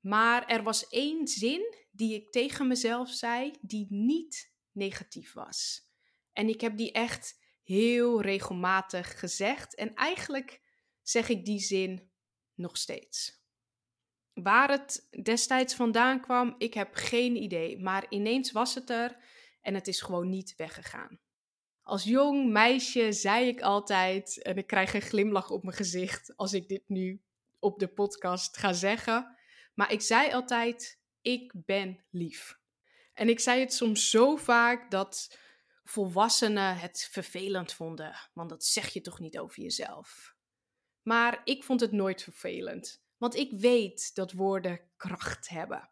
Maar 0.01 0.47
er 0.47 0.63
was 0.63 0.89
één 0.89 1.27
zin 1.27 1.75
die 1.91 2.15
ik 2.15 2.33
tegen 2.33 2.67
mezelf 2.67 3.11
zei, 3.11 3.53
die 3.61 3.87
niet 3.89 4.55
negatief 4.73 5.33
was. 5.33 5.81
En 6.33 6.49
ik 6.49 6.61
heb 6.61 6.77
die 6.77 6.93
echt 6.93 7.41
heel 7.63 8.21
regelmatig 8.21 9.19
gezegd. 9.19 9.75
En 9.75 9.95
eigenlijk 9.95 10.61
zeg 11.03 11.29
ik 11.29 11.45
die 11.45 11.61
zin 11.61 12.11
nog 12.55 12.77
steeds. 12.77 13.41
Waar 14.33 14.71
het 14.71 15.09
destijds 15.23 15.75
vandaan 15.75 16.21
kwam, 16.21 16.55
ik 16.59 16.75
heb 16.75 16.95
geen 16.95 17.37
idee. 17.37 17.79
Maar 17.79 18.07
ineens 18.09 18.53
was 18.53 18.75
het 18.75 18.91
er 18.91 19.17
en 19.61 19.75
het 19.75 19.89
is 19.89 20.01
gewoon 20.01 20.29
niet 20.29 20.57
weggegaan. 20.57 21.21
Als 21.83 22.05
jong 22.05 22.51
meisje 22.51 23.13
zei 23.13 23.47
ik 23.47 23.61
altijd, 23.61 24.43
en 24.43 24.57
ik 24.57 24.67
krijg 24.67 24.95
een 24.95 25.01
glimlach 25.01 25.51
op 25.51 25.63
mijn 25.63 25.77
gezicht 25.77 26.37
als 26.37 26.53
ik 26.53 26.69
dit 26.69 26.83
nu 26.87 27.23
op 27.59 27.79
de 27.79 27.89
podcast 27.89 28.57
ga 28.57 28.73
zeggen. 28.73 29.37
Maar 29.75 29.93
ik 29.93 30.01
zei 30.01 30.33
altijd: 30.33 31.01
Ik 31.21 31.53
ben 31.55 32.05
lief. 32.11 32.61
En 33.13 33.29
ik 33.29 33.41
zei 33.41 33.61
het 33.61 33.73
soms 33.73 34.11
zo 34.11 34.37
vaak 34.37 34.91
dat 34.91 35.39
volwassenen 35.85 36.79
het 36.79 37.09
vervelend 37.11 37.73
vonden, 37.73 38.31
want 38.33 38.49
dat 38.49 38.65
zeg 38.65 38.89
je 38.93 39.01
toch 39.01 39.19
niet 39.19 39.39
over 39.39 39.63
jezelf. 39.63 40.32
Maar 41.03 41.41
ik 41.45 41.65
vond 41.65 41.81
het 41.81 41.93
nooit 41.93 42.23
vervelend, 42.23 43.05
want 43.17 43.37
ik 43.37 43.51
weet 43.53 44.15
dat 44.15 44.33
woorden 44.33 44.81
kracht 44.97 45.49
hebben. 45.49 45.91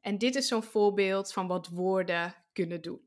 En 0.00 0.18
dit 0.18 0.34
is 0.34 0.48
zo'n 0.48 0.62
voorbeeld 0.62 1.32
van 1.32 1.46
wat 1.46 1.68
woorden 1.68 2.34
kunnen 2.52 2.82
doen. 2.82 3.06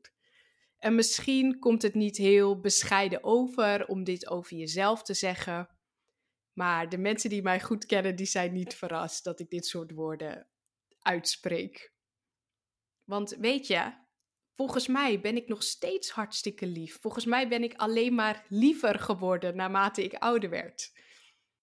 En 0.78 0.94
misschien 0.94 1.58
komt 1.58 1.82
het 1.82 1.94
niet 1.94 2.16
heel 2.16 2.60
bescheiden 2.60 3.24
over 3.24 3.86
om 3.86 4.04
dit 4.04 4.28
over 4.28 4.56
jezelf 4.56 5.02
te 5.02 5.14
zeggen. 5.14 5.68
Maar 6.52 6.88
de 6.88 6.98
mensen 6.98 7.30
die 7.30 7.42
mij 7.42 7.60
goed 7.60 7.86
kennen, 7.86 8.16
die 8.16 8.26
zijn 8.26 8.52
niet 8.52 8.74
verrast 8.74 9.24
dat 9.24 9.40
ik 9.40 9.50
dit 9.50 9.66
soort 9.66 9.92
woorden 9.92 10.46
uitspreek. 10.98 11.92
Want 13.04 13.30
weet 13.30 13.66
je, 13.66 13.92
volgens 14.54 14.86
mij 14.86 15.20
ben 15.20 15.36
ik 15.36 15.48
nog 15.48 15.62
steeds 15.62 16.10
hartstikke 16.10 16.66
lief. 16.66 17.00
Volgens 17.00 17.24
mij 17.24 17.48
ben 17.48 17.62
ik 17.62 17.74
alleen 17.74 18.14
maar 18.14 18.44
liever 18.48 18.98
geworden 18.98 19.56
naarmate 19.56 20.04
ik 20.04 20.14
ouder 20.14 20.50
werd. 20.50 20.92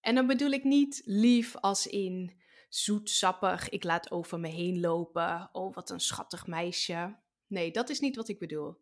En 0.07 0.15
dan 0.15 0.27
bedoel 0.27 0.51
ik 0.51 0.63
niet 0.63 1.01
lief 1.05 1.55
als 1.55 1.87
in 1.87 2.41
zoetsappig, 2.69 3.69
ik 3.69 3.83
laat 3.83 4.11
over 4.11 4.39
me 4.39 4.47
heen 4.47 4.79
lopen. 4.79 5.49
Oh, 5.51 5.75
wat 5.75 5.89
een 5.89 5.99
schattig 5.99 6.47
meisje. 6.47 7.19
Nee, 7.47 7.71
dat 7.71 7.89
is 7.89 7.99
niet 7.99 8.15
wat 8.15 8.27
ik 8.27 8.39
bedoel. 8.39 8.81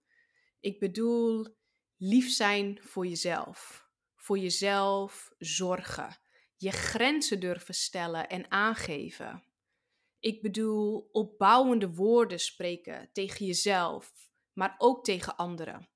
Ik 0.59 0.79
bedoel 0.79 1.47
lief 1.97 2.29
zijn 2.29 2.79
voor 2.81 3.07
jezelf. 3.07 3.87
Voor 4.15 4.37
jezelf 4.37 5.33
zorgen. 5.37 6.17
Je 6.57 6.71
grenzen 6.71 7.39
durven 7.39 7.75
stellen 7.75 8.29
en 8.29 8.51
aangeven. 8.51 9.43
Ik 10.19 10.41
bedoel 10.41 11.09
opbouwende 11.11 11.93
woorden 11.93 12.39
spreken 12.39 13.09
tegen 13.13 13.45
jezelf, 13.45 14.13
maar 14.53 14.75
ook 14.77 15.03
tegen 15.03 15.35
anderen. 15.35 15.89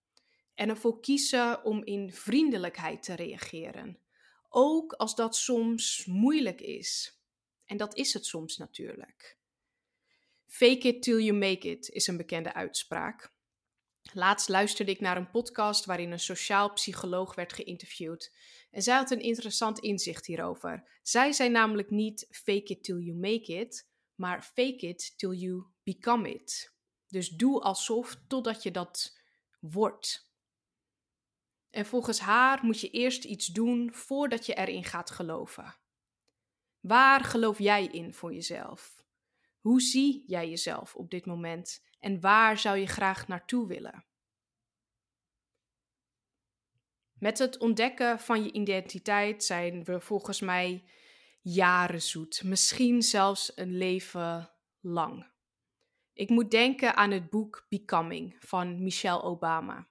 En 0.53 0.69
ervoor 0.69 0.99
kiezen 0.99 1.63
om 1.63 1.83
in 1.83 2.11
vriendelijkheid 2.11 3.03
te 3.03 3.13
reageren. 3.13 3.99
Ook 4.49 4.93
als 4.93 5.15
dat 5.15 5.35
soms 5.35 6.05
moeilijk 6.05 6.61
is. 6.61 7.19
En 7.65 7.77
dat 7.77 7.95
is 7.95 8.13
het 8.13 8.25
soms 8.25 8.57
natuurlijk. 8.57 9.37
Fake 10.47 10.87
it 10.87 11.01
till 11.01 11.19
you 11.23 11.37
make 11.37 11.69
it 11.69 11.89
is 11.89 12.07
een 12.07 12.17
bekende 12.17 12.53
uitspraak. 12.53 13.33
Laatst 14.13 14.49
luisterde 14.49 14.91
ik 14.91 14.99
naar 14.99 15.17
een 15.17 15.29
podcast 15.29 15.85
waarin 15.85 16.11
een 16.11 16.19
sociaal 16.19 16.73
psycholoog 16.73 17.35
werd 17.35 17.53
geïnterviewd. 17.53 18.35
En 18.71 18.81
zij 18.81 18.95
had 18.95 19.11
een 19.11 19.21
interessant 19.21 19.79
inzicht 19.79 20.25
hierover. 20.25 20.99
Zij 21.01 21.31
zei 21.31 21.49
namelijk 21.49 21.89
niet 21.89 22.27
fake 22.29 22.63
it 22.63 22.83
till 22.83 22.99
you 22.99 23.17
make 23.17 23.53
it, 23.53 23.87
maar 24.15 24.43
fake 24.43 24.87
it 24.87 25.17
till 25.17 25.33
you 25.33 25.63
become 25.83 26.33
it. 26.33 26.73
Dus 27.07 27.29
doe 27.29 27.61
alsof 27.61 28.17
totdat 28.27 28.63
je 28.63 28.71
dat 28.71 29.17
wordt. 29.59 30.28
En 31.69 31.85
volgens 31.85 32.19
haar 32.19 32.59
moet 32.65 32.81
je 32.81 32.89
eerst 32.89 33.23
iets 33.23 33.47
doen 33.47 33.93
voordat 33.93 34.45
je 34.45 34.53
erin 34.53 34.83
gaat 34.83 35.11
geloven. 35.11 35.75
Waar 36.79 37.23
geloof 37.23 37.59
jij 37.59 37.85
in 37.85 38.13
voor 38.13 38.33
jezelf? 38.33 39.03
Hoe 39.59 39.81
zie 39.81 40.23
jij 40.27 40.49
jezelf 40.49 40.95
op 40.95 41.09
dit 41.09 41.25
moment 41.25 41.85
en 41.99 42.19
waar 42.19 42.57
zou 42.57 42.77
je 42.77 42.87
graag 42.87 43.27
naartoe 43.27 43.67
willen? 43.67 44.05
Met 47.13 47.37
het 47.37 47.57
ontdekken 47.57 48.19
van 48.19 48.43
je 48.43 48.51
identiteit 48.51 49.43
zijn 49.43 49.83
we 49.83 49.99
volgens 49.99 50.39
mij 50.39 50.83
jaren 51.41 52.01
zoet, 52.01 52.43
misschien 52.43 53.01
zelfs 53.01 53.51
een 53.55 53.77
leven 53.77 54.51
lang. 54.79 55.27
Ik 56.13 56.29
moet 56.29 56.51
denken 56.51 56.95
aan 56.95 57.11
het 57.11 57.29
boek 57.29 57.65
Becoming 57.69 58.35
van 58.39 58.83
Michelle 58.83 59.21
Obama. 59.21 59.87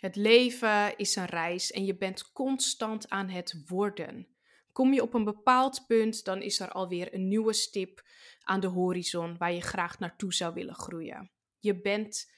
Het 0.00 0.16
leven 0.16 0.96
is 0.96 1.16
een 1.16 1.26
reis 1.26 1.70
en 1.70 1.84
je 1.84 1.96
bent 1.96 2.32
constant 2.32 3.08
aan 3.08 3.28
het 3.28 3.62
worden. 3.66 4.28
Kom 4.72 4.92
je 4.92 5.02
op 5.02 5.14
een 5.14 5.24
bepaald 5.24 5.86
punt, 5.86 6.24
dan 6.24 6.42
is 6.42 6.60
er 6.60 6.70
alweer 6.70 7.14
een 7.14 7.28
nieuwe 7.28 7.52
stip 7.52 8.02
aan 8.42 8.60
de 8.60 8.66
horizon 8.66 9.36
waar 9.38 9.52
je 9.52 9.60
graag 9.60 9.98
naartoe 9.98 10.34
zou 10.34 10.54
willen 10.54 10.74
groeien. 10.74 11.30
Je 11.58 11.80
bent 11.80 12.32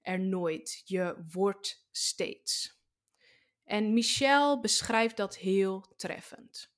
er 0.00 0.20
nooit, 0.20 0.82
je 0.84 1.24
wordt 1.32 1.86
steeds. 1.90 2.76
En 3.64 3.92
Michel 3.92 4.60
beschrijft 4.60 5.16
dat 5.16 5.36
heel 5.36 5.94
treffend. 5.96 6.72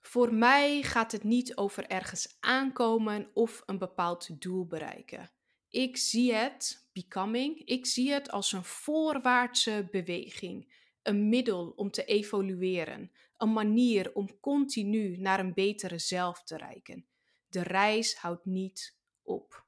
Voor 0.00 0.34
mij 0.34 0.82
gaat 0.82 1.12
het 1.12 1.22
niet 1.22 1.56
over 1.56 1.86
ergens 1.86 2.36
aankomen 2.40 3.30
of 3.34 3.62
een 3.66 3.78
bepaald 3.78 4.40
doel 4.40 4.66
bereiken. 4.66 5.30
Ik 5.72 5.96
zie 5.96 6.32
het, 6.34 6.88
becoming, 6.92 7.64
ik 7.64 7.86
zie 7.86 8.10
het 8.10 8.30
als 8.30 8.52
een 8.52 8.64
voorwaartse 8.64 9.88
beweging, 9.90 10.74
een 11.02 11.28
middel 11.28 11.72
om 11.76 11.90
te 11.90 12.04
evolueren, 12.04 13.12
een 13.36 13.52
manier 13.52 14.14
om 14.14 14.40
continu 14.40 15.16
naar 15.16 15.40
een 15.40 15.54
betere 15.54 15.98
zelf 15.98 16.42
te 16.42 16.56
reiken. 16.56 17.06
De 17.48 17.62
reis 17.62 18.14
houdt 18.14 18.44
niet 18.44 18.96
op. 19.22 19.64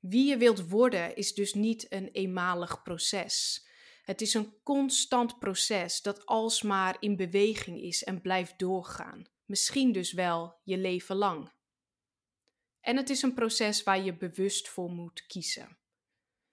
Wie 0.00 0.28
je 0.28 0.36
wilt 0.36 0.68
worden 0.68 1.16
is 1.16 1.34
dus 1.34 1.54
niet 1.54 1.92
een 1.92 2.08
eenmalig 2.08 2.82
proces. 2.82 3.66
Het 4.02 4.20
is 4.20 4.34
een 4.34 4.52
constant 4.62 5.38
proces 5.38 6.02
dat 6.02 6.26
alsmaar 6.26 6.96
in 7.00 7.16
beweging 7.16 7.80
is 7.80 8.04
en 8.04 8.20
blijft 8.20 8.58
doorgaan. 8.58 9.26
Misschien 9.44 9.92
dus 9.92 10.12
wel 10.12 10.54
je 10.64 10.78
leven 10.78 11.16
lang. 11.16 11.56
En 12.80 12.96
het 12.96 13.10
is 13.10 13.22
een 13.22 13.34
proces 13.34 13.82
waar 13.82 14.02
je 14.02 14.16
bewust 14.16 14.68
voor 14.68 14.90
moet 14.90 15.26
kiezen. 15.26 15.78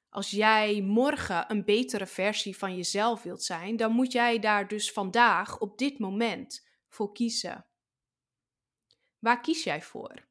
Als 0.10 0.30
jij 0.30 0.82
morgen 0.82 1.52
een 1.52 1.66
betere 1.66 2.06
versie 2.06 2.58
van 2.58 2.76
jezelf 2.76 3.24
wilt 3.24 3.44
zijn, 3.44 3.78
dan 3.78 3.92
moet 3.92 4.12
jij 4.12 4.40
daar 4.40 4.68
dus 4.68 4.92
vandaag, 4.92 5.60
op 5.60 5.78
dit 5.78 6.00
moment, 6.00 6.68
voor 6.88 7.12
kiezen. 7.12 7.66
Waar 9.20 9.42
kies 9.42 9.64
jij 9.64 9.82
voor? 9.82 10.28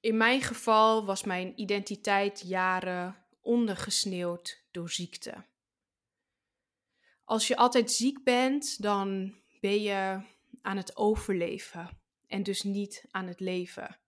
In 0.00 0.16
mijn 0.16 0.42
geval 0.42 1.04
was 1.04 1.24
mijn 1.24 1.60
identiteit 1.60 2.42
jaren 2.46 3.26
ondergesneeuwd 3.40 4.64
door 4.70 4.90
ziekte. 4.90 5.44
Als 7.24 7.48
je 7.48 7.56
altijd 7.56 7.92
ziek 7.92 8.24
bent, 8.24 8.82
dan 8.82 9.34
ben 9.60 9.82
je 9.82 10.20
aan 10.62 10.76
het 10.76 10.96
overleven 10.96 12.00
en 12.26 12.42
dus 12.42 12.62
niet 12.62 13.04
aan 13.10 13.26
het 13.26 13.40
leven. 13.40 13.98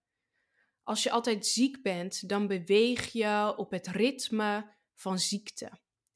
Als 0.89 1.03
je 1.03 1.11
altijd 1.11 1.47
ziek 1.47 1.81
bent, 1.81 2.29
dan 2.29 2.47
beweeg 2.47 3.11
je 3.11 3.53
op 3.57 3.71
het 3.71 3.87
ritme 3.87 4.75
van 4.93 5.19
ziekte 5.19 5.71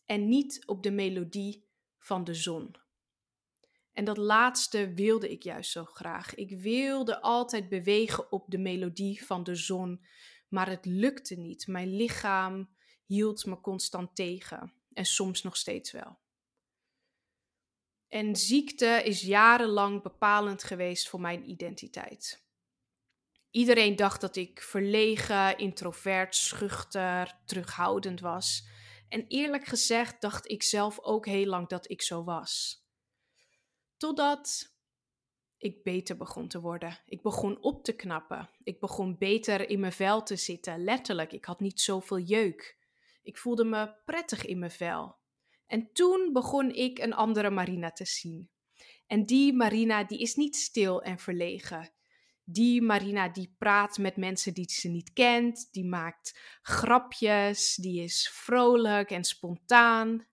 en 0.05 0.29
niet 0.29 0.63
op 0.65 0.83
de 0.83 0.91
melodie 0.91 1.67
van 1.99 2.23
de 2.23 2.33
zon. 2.33 2.75
En 3.91 4.05
dat 4.05 4.17
laatste 4.17 4.93
wilde 4.93 5.31
ik 5.31 5.43
juist 5.43 5.71
zo 5.71 5.85
graag. 5.85 6.35
Ik 6.35 6.59
wilde 6.61 7.21
altijd 7.21 7.69
bewegen 7.69 8.31
op 8.31 8.45
de 8.51 8.57
melodie 8.57 9.25
van 9.25 9.43
de 9.43 9.55
zon, 9.55 10.05
maar 10.49 10.69
het 10.69 10.85
lukte 10.85 11.35
niet. 11.35 11.67
Mijn 11.67 11.95
lichaam 11.95 12.75
hield 13.05 13.45
me 13.45 13.61
constant 13.61 14.15
tegen 14.15 14.73
en 14.93 15.05
soms 15.05 15.41
nog 15.41 15.57
steeds 15.57 15.91
wel. 15.91 16.19
En 18.07 18.35
ziekte 18.35 19.01
is 19.03 19.21
jarenlang 19.21 20.01
bepalend 20.01 20.63
geweest 20.63 21.09
voor 21.09 21.21
mijn 21.21 21.49
identiteit. 21.49 22.42
Iedereen 23.53 23.95
dacht 23.95 24.21
dat 24.21 24.35
ik 24.35 24.61
verlegen, 24.61 25.57
introvert, 25.57 26.35
schuchter, 26.35 27.39
terughoudend 27.45 28.19
was. 28.19 28.67
En 29.09 29.25
eerlijk 29.27 29.65
gezegd 29.65 30.21
dacht 30.21 30.49
ik 30.49 30.63
zelf 30.63 30.99
ook 30.99 31.25
heel 31.25 31.45
lang 31.45 31.67
dat 31.67 31.89
ik 31.89 32.01
zo 32.01 32.23
was. 32.23 32.83
Totdat 33.97 34.73
ik 35.57 35.83
beter 35.83 36.17
begon 36.17 36.47
te 36.47 36.59
worden. 36.59 36.99
Ik 37.05 37.21
begon 37.21 37.61
op 37.61 37.83
te 37.83 37.95
knappen. 37.95 38.49
Ik 38.63 38.79
begon 38.79 39.17
beter 39.17 39.69
in 39.69 39.79
mijn 39.79 39.91
vel 39.91 40.23
te 40.23 40.35
zitten, 40.35 40.83
letterlijk. 40.83 41.31
Ik 41.31 41.45
had 41.45 41.59
niet 41.59 41.81
zoveel 41.81 42.19
jeuk. 42.19 42.77
Ik 43.23 43.37
voelde 43.37 43.63
me 43.63 43.93
prettig 44.05 44.45
in 44.45 44.59
mijn 44.59 44.71
vel. 44.71 45.15
En 45.67 45.89
toen 45.91 46.29
begon 46.33 46.71
ik 46.71 46.99
een 46.99 47.13
andere 47.13 47.49
Marina 47.49 47.91
te 47.91 48.05
zien. 48.05 48.49
En 49.07 49.25
die 49.25 49.53
Marina 49.53 50.03
die 50.03 50.19
is 50.19 50.35
niet 50.35 50.55
stil 50.55 51.01
en 51.01 51.19
verlegen. 51.19 51.92
Die 52.43 52.81
Marina 52.81 53.29
die 53.29 53.55
praat 53.57 53.97
met 53.97 54.17
mensen 54.17 54.53
die 54.53 54.69
ze 54.71 54.87
niet 54.89 55.13
kent, 55.13 55.67
die 55.71 55.85
maakt 55.85 56.39
grapjes, 56.61 57.75
die 57.75 58.03
is 58.03 58.29
vrolijk 58.29 59.11
en 59.11 59.23
spontaan. 59.23 60.27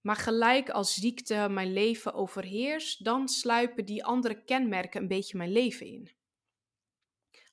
Maar 0.00 0.16
gelijk 0.16 0.70
als 0.70 0.94
ziekte 0.94 1.48
mijn 1.50 1.72
leven 1.72 2.14
overheerst, 2.14 3.04
dan 3.04 3.28
sluipen 3.28 3.84
die 3.84 4.04
andere 4.04 4.44
kenmerken 4.44 5.02
een 5.02 5.08
beetje 5.08 5.36
mijn 5.36 5.52
leven 5.52 5.86
in. 5.86 6.10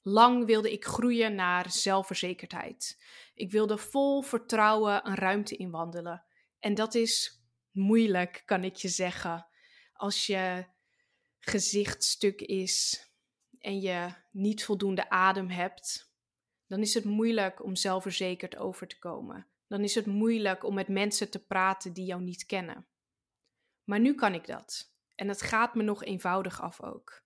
Lang 0.02 0.46
wilde 0.46 0.72
ik 0.72 0.86
groeien 0.86 1.36
naar 1.36 1.72
zelfverzekerdheid. 1.72 3.04
Ik 3.34 3.52
wilde 3.52 3.78
vol 3.78 4.22
vertrouwen 4.22 5.08
een 5.08 5.16
ruimte 5.16 5.56
inwandelen. 5.56 6.24
En 6.60 6.74
dat 6.74 6.96
is 6.96 7.42
moeilijk, 7.72 8.42
kan 8.46 8.64
ik 8.64 8.76
je 8.76 8.88
zeggen. 8.88 9.48
Als 9.94 10.26
je 10.26 10.66
gezicht 11.42 12.04
stuk 12.04 12.42
is 12.42 13.06
en 13.60 13.80
je 13.80 14.14
niet 14.32 14.66
voldoende 14.66 15.10
adem 15.10 15.50
hebt, 15.50 16.14
dan 16.68 16.80
is 16.80 16.94
het 16.94 17.04
moeilijk 17.04 17.64
om 17.64 17.76
zelfverzekerd 17.76 18.58
over 18.58 18.88
te 18.88 19.00
komen. 19.00 19.48
Dan 19.68 19.84
is 19.84 19.96
het 19.96 20.06
moeilijk 20.06 20.64
om 20.64 20.74
met 20.74 20.88
mensen 20.88 21.30
te 21.30 21.46
praten 21.46 21.94
die 21.94 22.06
jou 22.06 22.22
niet 22.22 22.46
kennen. 22.46 22.88
Maar 23.84 24.00
nu 24.00 24.16
kan 24.16 24.34
ik 24.34 24.48
dat. 24.48 24.94
En 25.16 25.28
het 25.28 25.42
gaat 25.42 25.76
me 25.76 25.84
nog 25.84 26.04
eenvoudig 26.04 26.62
af 26.62 26.82
ook. 26.82 27.24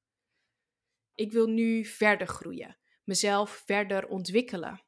Ik 1.16 1.32
wil 1.32 1.48
nu 1.48 1.86
verder 1.86 2.28
groeien, 2.28 2.78
mezelf 3.04 3.64
verder 3.66 4.08
ontwikkelen. 4.08 4.84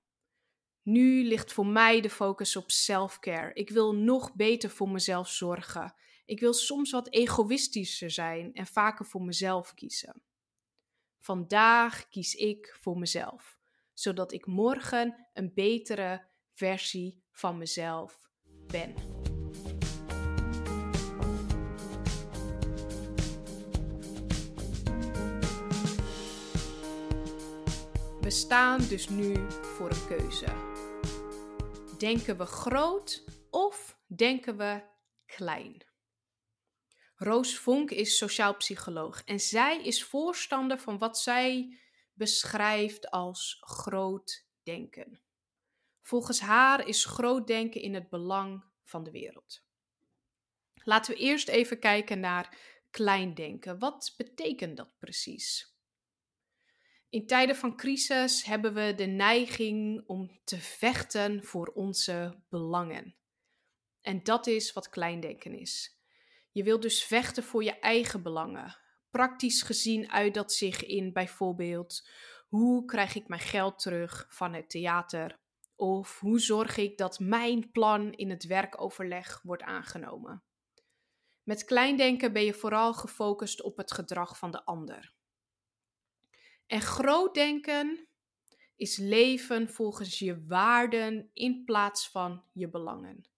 Nu 0.82 1.24
ligt 1.24 1.54
voor 1.54 1.66
mij 1.66 2.02
de 2.02 2.10
focus 2.10 2.56
op 2.56 2.72
self-care. 2.72 3.54
Ik 3.54 3.70
wil 3.70 3.96
nog 3.96 4.36
beter 4.36 4.70
voor 4.70 4.90
mezelf 4.90 5.30
zorgen. 5.30 5.96
Ik 6.28 6.40
wil 6.40 6.54
soms 6.54 6.92
wat 6.92 7.10
egoïstischer 7.10 8.12
zijn 8.12 8.54
en 8.54 8.66
vaker 8.66 9.06
voor 9.06 9.22
mezelf 9.22 9.74
kiezen. 9.74 10.22
Vandaag 11.20 12.08
kies 12.08 12.36
ik 12.36 12.76
voor 12.80 12.98
mezelf, 12.98 13.60
zodat 13.94 14.32
ik 14.32 14.46
morgen 14.46 15.28
een 15.34 15.54
betere 15.54 16.26
versie 16.54 17.24
van 17.32 17.58
mezelf 17.58 18.30
ben. 18.68 18.94
We 28.22 28.30
staan 28.30 28.88
dus 28.88 29.10
nu 29.10 29.52
voor 29.52 29.92
een 29.92 30.08
keuze. 30.08 30.54
Denken 31.98 32.38
we 32.38 32.46
groot 32.46 33.24
of 33.50 34.00
denken 34.06 34.58
we 34.58 34.82
klein? 35.26 35.87
Roos 37.20 37.58
Vonk 37.58 37.92
is 37.92 38.18
sociaal 38.18 38.56
psycholoog 38.56 39.24
en 39.24 39.40
zij 39.40 39.82
is 39.84 40.04
voorstander 40.04 40.80
van 40.80 40.98
wat 40.98 41.20
zij 41.20 41.78
beschrijft 42.14 43.10
als 43.12 43.58
groot 43.60 44.46
denken. 44.64 45.22
Volgens 46.02 46.40
haar 46.40 46.88
is 46.88 47.06
groot 47.06 47.48
denken 47.48 47.82
in 47.82 47.94
het 47.94 48.10
belang 48.10 48.64
van 48.84 49.04
de 49.04 49.12
wereld. 49.12 49.66
Laten 50.74 51.14
we 51.14 51.20
eerst 51.20 51.48
even 51.48 51.80
kijken 51.80 52.20
naar 52.20 52.58
klein 52.90 53.34
denken. 53.34 53.80
Wat 53.80 54.14
betekent 54.18 54.78
dat 54.78 54.98
precies? 55.00 55.76
In 57.10 57.28
tijden 57.28 57.56
van 57.56 57.78
crisis 57.78 58.44
hebben 58.44 58.74
we 58.74 58.94
de 58.96 59.06
neiging 59.06 60.04
om 60.08 60.40
te 60.44 60.58
vechten 60.58 61.44
voor 61.44 61.68
onze 61.68 62.44
belangen. 62.50 63.16
En 64.02 64.24
dat 64.24 64.48
is 64.48 64.74
wat 64.74 64.90
kleindenken 64.90 65.60
is. 65.60 65.97
Je 66.58 66.64
wilt 66.64 66.82
dus 66.82 67.04
vechten 67.04 67.44
voor 67.44 67.64
je 67.64 67.80
eigen 67.80 68.24
belangen. 68.24 68.78
Praktisch 69.10 69.62
gezien 69.62 70.12
uit 70.12 70.34
dat 70.34 70.54
zich 70.54 70.86
in 70.86 71.14
bijvoorbeeld 71.14 72.10
hoe 72.48 72.86
krijg 72.86 73.16
ik 73.16 73.28
mijn 73.28 73.42
geld 73.42 73.80
terug 73.80 74.26
van 74.30 74.54
het 74.54 74.70
theater? 74.70 75.40
Of 75.76 76.20
hoe 76.20 76.40
zorg 76.40 76.78
ik 76.78 76.98
dat 76.98 77.20
mijn 77.20 77.72
plan 77.72 78.14
in 78.14 78.30
het 78.30 78.46
werkoverleg 78.46 79.42
wordt 79.42 79.64
aangenomen? 79.64 80.44
Met 81.44 81.66
kleindenken 81.66 82.34
ben 82.34 82.44
je 82.44 82.54
vooral 82.54 82.94
gefocust 82.94 83.62
op 83.62 83.78
het 83.78 83.92
gedrag 83.92 84.38
van 84.38 84.52
de 84.52 84.66
ander. 84.66 85.14
En 86.68 86.82
groot 86.82 87.34
denken 87.34 88.08
is 88.76 88.98
leven 88.98 89.70
volgens 89.70 90.20
je 90.20 90.46
waarden 90.46 91.30
in 91.34 91.64
plaats 91.66 92.10
van 92.10 92.44
je 92.54 92.70
belangen. 92.70 93.37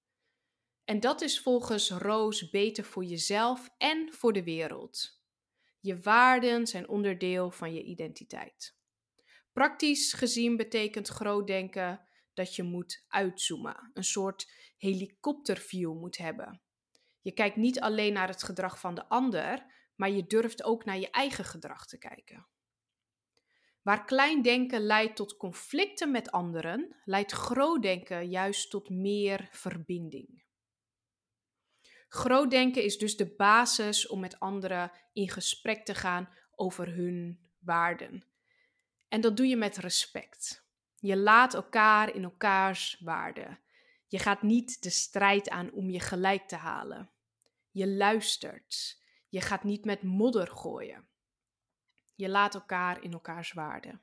En 0.89 0.99
dat 0.99 1.21
is 1.21 1.39
volgens 1.39 1.89
Roos 1.89 2.49
beter 2.49 2.83
voor 2.83 3.03
jezelf 3.03 3.69
en 3.77 4.13
voor 4.13 4.33
de 4.33 4.43
wereld. 4.43 5.21
Je 5.79 5.99
waarden 5.99 6.67
zijn 6.67 6.87
onderdeel 6.87 7.51
van 7.51 7.73
je 7.73 7.83
identiteit. 7.83 8.77
Praktisch 9.53 10.13
gezien 10.13 10.57
betekent 10.57 11.07
groot 11.07 11.47
denken 11.47 12.07
dat 12.33 12.55
je 12.55 12.63
moet 12.63 13.05
uitzoomen, 13.07 13.91
een 13.93 14.03
soort 14.03 14.51
helikopterview 14.77 15.93
moet 15.93 16.17
hebben. 16.17 16.61
Je 17.21 17.31
kijkt 17.31 17.55
niet 17.55 17.79
alleen 17.79 18.13
naar 18.13 18.27
het 18.27 18.43
gedrag 18.43 18.79
van 18.79 18.95
de 18.95 19.09
ander, 19.09 19.65
maar 19.95 20.09
je 20.09 20.27
durft 20.27 20.63
ook 20.63 20.85
naar 20.85 20.99
je 20.99 21.09
eigen 21.09 21.45
gedrag 21.45 21.85
te 21.85 21.97
kijken. 21.97 22.47
Waar 23.81 24.05
klein 24.05 24.41
denken 24.41 24.81
leidt 24.81 25.15
tot 25.15 25.37
conflicten 25.37 26.11
met 26.11 26.31
anderen, 26.31 26.95
leidt 27.03 27.31
groot 27.31 27.81
denken 27.81 28.29
juist 28.29 28.69
tot 28.69 28.89
meer 28.89 29.47
verbinding. 29.51 30.47
Groot 32.09 32.51
denken 32.51 32.83
is 32.83 32.97
dus 32.97 33.17
de 33.17 33.35
basis 33.35 34.07
om 34.07 34.19
met 34.19 34.39
anderen 34.39 34.91
in 35.13 35.29
gesprek 35.29 35.85
te 35.85 35.95
gaan 35.95 36.29
over 36.55 36.95
hun 36.95 37.39
waarden. 37.59 38.23
En 39.07 39.21
dat 39.21 39.37
doe 39.37 39.47
je 39.47 39.55
met 39.55 39.77
respect. 39.77 40.63
Je 40.95 41.17
laat 41.17 41.53
elkaar 41.53 42.15
in 42.15 42.23
elkaars 42.23 42.97
waarden. 42.99 43.59
Je 44.07 44.19
gaat 44.19 44.41
niet 44.41 44.83
de 44.83 44.89
strijd 44.89 45.49
aan 45.49 45.71
om 45.71 45.89
je 45.89 45.99
gelijk 45.99 46.47
te 46.47 46.55
halen. 46.55 47.09
Je 47.71 47.87
luistert. 47.87 49.01
Je 49.29 49.41
gaat 49.41 49.63
niet 49.63 49.85
met 49.85 50.03
modder 50.03 50.47
gooien. 50.47 51.07
Je 52.15 52.29
laat 52.29 52.53
elkaar 52.53 53.03
in 53.03 53.13
elkaars 53.13 53.53
waarden. 53.53 54.01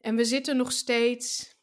En 0.00 0.16
we 0.16 0.24
zitten 0.24 0.56
nog 0.56 0.72
steeds 0.72 1.56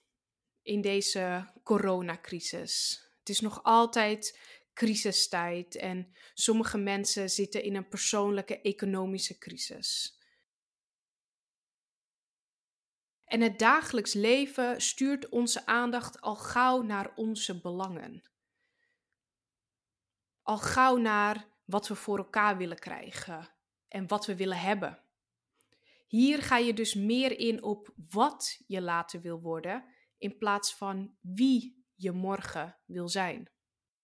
in 0.62 0.82
deze 0.82 1.50
coronacrisis. 1.64 3.04
Het 3.20 3.30
is 3.30 3.40
nog 3.40 3.64
altijd 3.64 4.40
crisistijd 4.76 5.76
en 5.76 6.14
sommige 6.34 6.78
mensen 6.78 7.30
zitten 7.30 7.64
in 7.64 7.76
een 7.76 7.88
persoonlijke 7.88 8.62
economische 8.62 9.38
crisis. 9.38 10.20
En 13.26 13.42
het 13.42 13.60
dagelijks 13.60 14.14
leven 14.14 14.82
stuurt 14.82 15.30
onze 15.30 15.66
aandacht 15.66 16.22
al 16.22 16.36
gauw 16.36 16.82
naar 16.82 17.14
onze 17.16 17.62
belangen. 17.62 18.24
Al 20.42 20.58
gauw 20.58 20.98
naar 20.98 21.48
wat 21.66 21.88
we 21.88 21.96
voor 21.96 22.18
elkaar 22.18 22.58
willen 22.58 22.80
krijgen 22.80 23.50
en 23.88 24.08
wat 24.08 24.26
we 24.26 24.36
willen 24.36 24.60
hebben. 24.60 25.00
Hier 26.08 26.42
ga 26.42 26.58
je 26.58 26.74
dus 26.74 26.94
meer 26.94 27.40
in 27.40 27.64
op 27.64 27.94
wat 28.10 28.64
je 28.68 28.82
later 28.82 29.22
wil 29.22 29.42
worden, 29.42 29.86
in 30.18 30.38
plaats 30.38 30.76
van 30.76 31.18
wie 31.22 31.86
je 31.96 32.12
morgen 32.12 32.78
wil 32.86 33.10
zijn. 33.10 33.55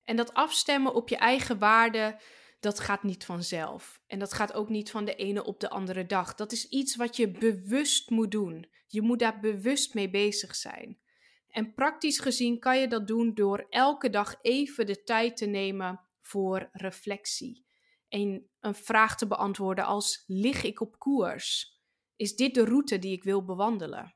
En 0.03 0.15
dat 0.15 0.33
afstemmen 0.33 0.93
op 0.93 1.09
je 1.09 1.17
eigen 1.17 1.59
waarden, 1.59 2.17
dat 2.59 2.79
gaat 2.79 3.03
niet 3.03 3.25
vanzelf. 3.25 4.01
En 4.07 4.19
dat 4.19 4.33
gaat 4.33 4.53
ook 4.53 4.69
niet 4.69 4.91
van 4.91 5.05
de 5.05 5.15
ene 5.15 5.43
op 5.43 5.59
de 5.59 5.69
andere 5.69 6.05
dag. 6.05 6.35
Dat 6.35 6.51
is 6.51 6.69
iets 6.69 6.95
wat 6.95 7.15
je 7.15 7.31
bewust 7.31 8.09
moet 8.09 8.31
doen. 8.31 8.69
Je 8.87 9.01
moet 9.01 9.19
daar 9.19 9.39
bewust 9.39 9.93
mee 9.93 10.09
bezig 10.09 10.55
zijn. 10.55 10.99
En 11.47 11.73
praktisch 11.73 12.19
gezien 12.19 12.59
kan 12.59 12.79
je 12.79 12.87
dat 12.87 13.07
doen 13.07 13.33
door 13.33 13.65
elke 13.69 14.09
dag 14.09 14.35
even 14.41 14.85
de 14.85 15.03
tijd 15.03 15.37
te 15.37 15.45
nemen 15.45 16.01
voor 16.21 16.69
reflectie. 16.71 17.65
En 18.09 18.49
een 18.59 18.75
vraag 18.75 19.17
te 19.17 19.27
beantwoorden 19.27 19.85
als: 19.85 20.23
lig 20.27 20.63
ik 20.63 20.81
op 20.81 20.99
koers? 20.99 21.79
Is 22.15 22.35
dit 22.35 22.53
de 22.53 22.65
route 22.65 22.99
die 22.99 23.11
ik 23.11 23.23
wil 23.23 23.45
bewandelen? 23.45 24.15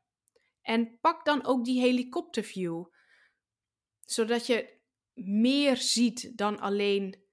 En 0.62 0.98
pak 1.02 1.26
dan 1.26 1.46
ook 1.46 1.66
die 1.66 1.80
helikopterview, 1.82 2.86
zodat 4.02 4.48
je 4.48 4.75
meer 5.16 5.78
ziet 5.78 6.38
dan 6.38 6.60
alleen 6.60 7.24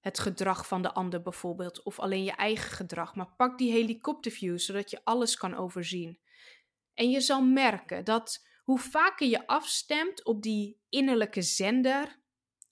het 0.00 0.18
gedrag 0.18 0.66
van 0.66 0.82
de 0.82 0.92
ander 0.92 1.22
bijvoorbeeld, 1.22 1.82
of 1.82 1.98
alleen 1.98 2.24
je 2.24 2.32
eigen 2.32 2.70
gedrag, 2.70 3.14
maar 3.14 3.34
pak 3.36 3.58
die 3.58 3.72
helikopterview 3.72 4.58
zodat 4.58 4.90
je 4.90 5.00
alles 5.04 5.36
kan 5.36 5.54
overzien. 5.54 6.18
En 6.94 7.10
je 7.10 7.20
zal 7.20 7.42
merken 7.42 8.04
dat 8.04 8.46
hoe 8.64 8.78
vaker 8.78 9.28
je 9.28 9.46
afstemt 9.46 10.24
op 10.24 10.42
die 10.42 10.80
innerlijke 10.88 11.42
zender, 11.42 12.18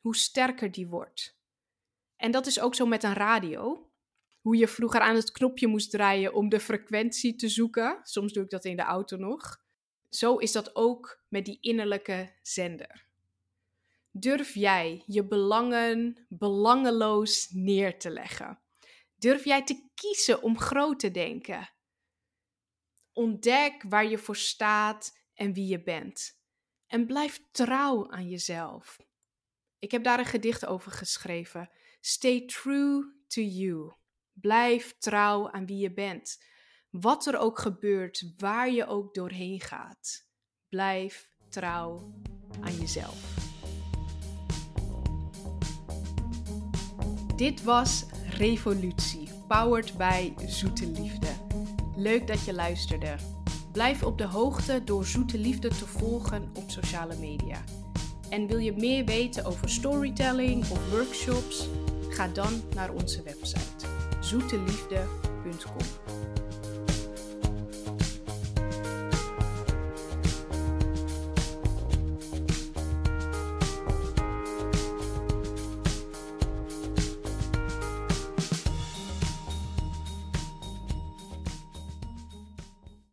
hoe 0.01 0.17
sterker 0.17 0.73
die 0.73 0.87
wordt. 0.87 1.39
En 2.17 2.31
dat 2.31 2.47
is 2.47 2.61
ook 2.61 2.75
zo 2.75 2.87
met 2.87 3.03
een 3.03 3.15
radio. 3.15 3.91
Hoe 4.41 4.57
je 4.57 4.69
vroeger 4.69 5.01
aan 5.01 5.15
het 5.15 5.31
knopje 5.31 5.67
moest 5.67 5.91
draaien 5.91 6.35
om 6.35 6.49
de 6.49 6.61
frequentie 6.61 7.35
te 7.35 7.49
zoeken. 7.49 8.01
Soms 8.03 8.33
doe 8.33 8.45
ik 8.45 8.51
dat 8.51 8.65
in 8.65 8.77
de 8.77 8.83
auto 8.83 9.17
nog. 9.17 9.63
Zo 10.09 10.37
is 10.37 10.53
dat 10.53 10.77
ook 10.77 11.23
met 11.29 11.45
die 11.45 11.59
innerlijke 11.61 12.33
zender. 12.43 13.08
Durf 14.21 14.55
jij 14.55 15.03
je 15.07 15.27
belangen 15.27 16.27
belangeloos 16.29 17.49
neer 17.51 17.99
te 17.99 18.11
leggen? 18.11 18.61
Durf 19.15 19.45
jij 19.45 19.65
te 19.65 19.89
kiezen 19.95 20.43
om 20.43 20.59
groot 20.59 21.01
te 21.01 21.11
denken? 21.11 21.71
Ontdek 23.13 23.83
waar 23.89 24.07
je 24.07 24.19
voor 24.19 24.37
staat 24.37 25.19
en 25.35 25.53
wie 25.53 25.67
je 25.67 25.83
bent. 25.83 26.41
En 26.87 27.07
blijf 27.07 27.41
trouw 27.51 28.11
aan 28.11 28.29
jezelf. 28.29 28.97
Ik 29.79 29.91
heb 29.91 30.05
daar 30.05 30.19
een 30.19 30.25
gedicht 30.25 30.67
over 30.67 30.93
geschreven. 30.93 31.71
Stay 32.01 32.47
true 32.47 33.23
to 33.27 33.41
you. 33.41 33.93
Blijf 34.33 34.99
trouw 34.99 35.51
aan 35.51 35.67
wie 35.67 35.79
je 35.79 35.93
bent. 35.93 36.45
Wat 36.91 37.27
er 37.27 37.39
ook 37.39 37.59
gebeurt, 37.59 38.33
waar 38.37 38.71
je 38.71 38.87
ook 38.87 39.15
doorheen 39.15 39.61
gaat. 39.61 40.29
Blijf 40.69 41.31
trouw 41.49 42.15
aan 42.61 42.75
jezelf. 42.75 43.38
Dit 47.39 47.63
was 47.63 48.05
Revolutie, 48.37 49.29
powered 49.47 49.97
by 49.97 50.33
Zoete 50.47 50.87
Liefde. 50.87 51.27
Leuk 51.97 52.27
dat 52.27 52.45
je 52.45 52.55
luisterde. 52.55 53.15
Blijf 53.73 54.03
op 54.03 54.19
de 54.19 54.27
hoogte 54.27 54.85
door 54.85 55.05
Zoete 55.05 55.39
Liefde 55.39 55.69
te 55.69 55.87
volgen 55.87 56.51
op 56.55 56.71
sociale 56.71 57.17
media. 57.17 57.65
En 58.29 58.47
wil 58.47 58.59
je 58.59 58.73
meer 58.73 59.05
weten 59.05 59.45
over 59.45 59.69
storytelling 59.69 60.71
of 60.71 60.91
workshops? 60.91 61.69
Ga 62.09 62.29
dan 62.29 62.63
naar 62.75 62.91
onze 62.91 63.23
website 63.23 63.87
zoeteliefde.com. 64.21 65.98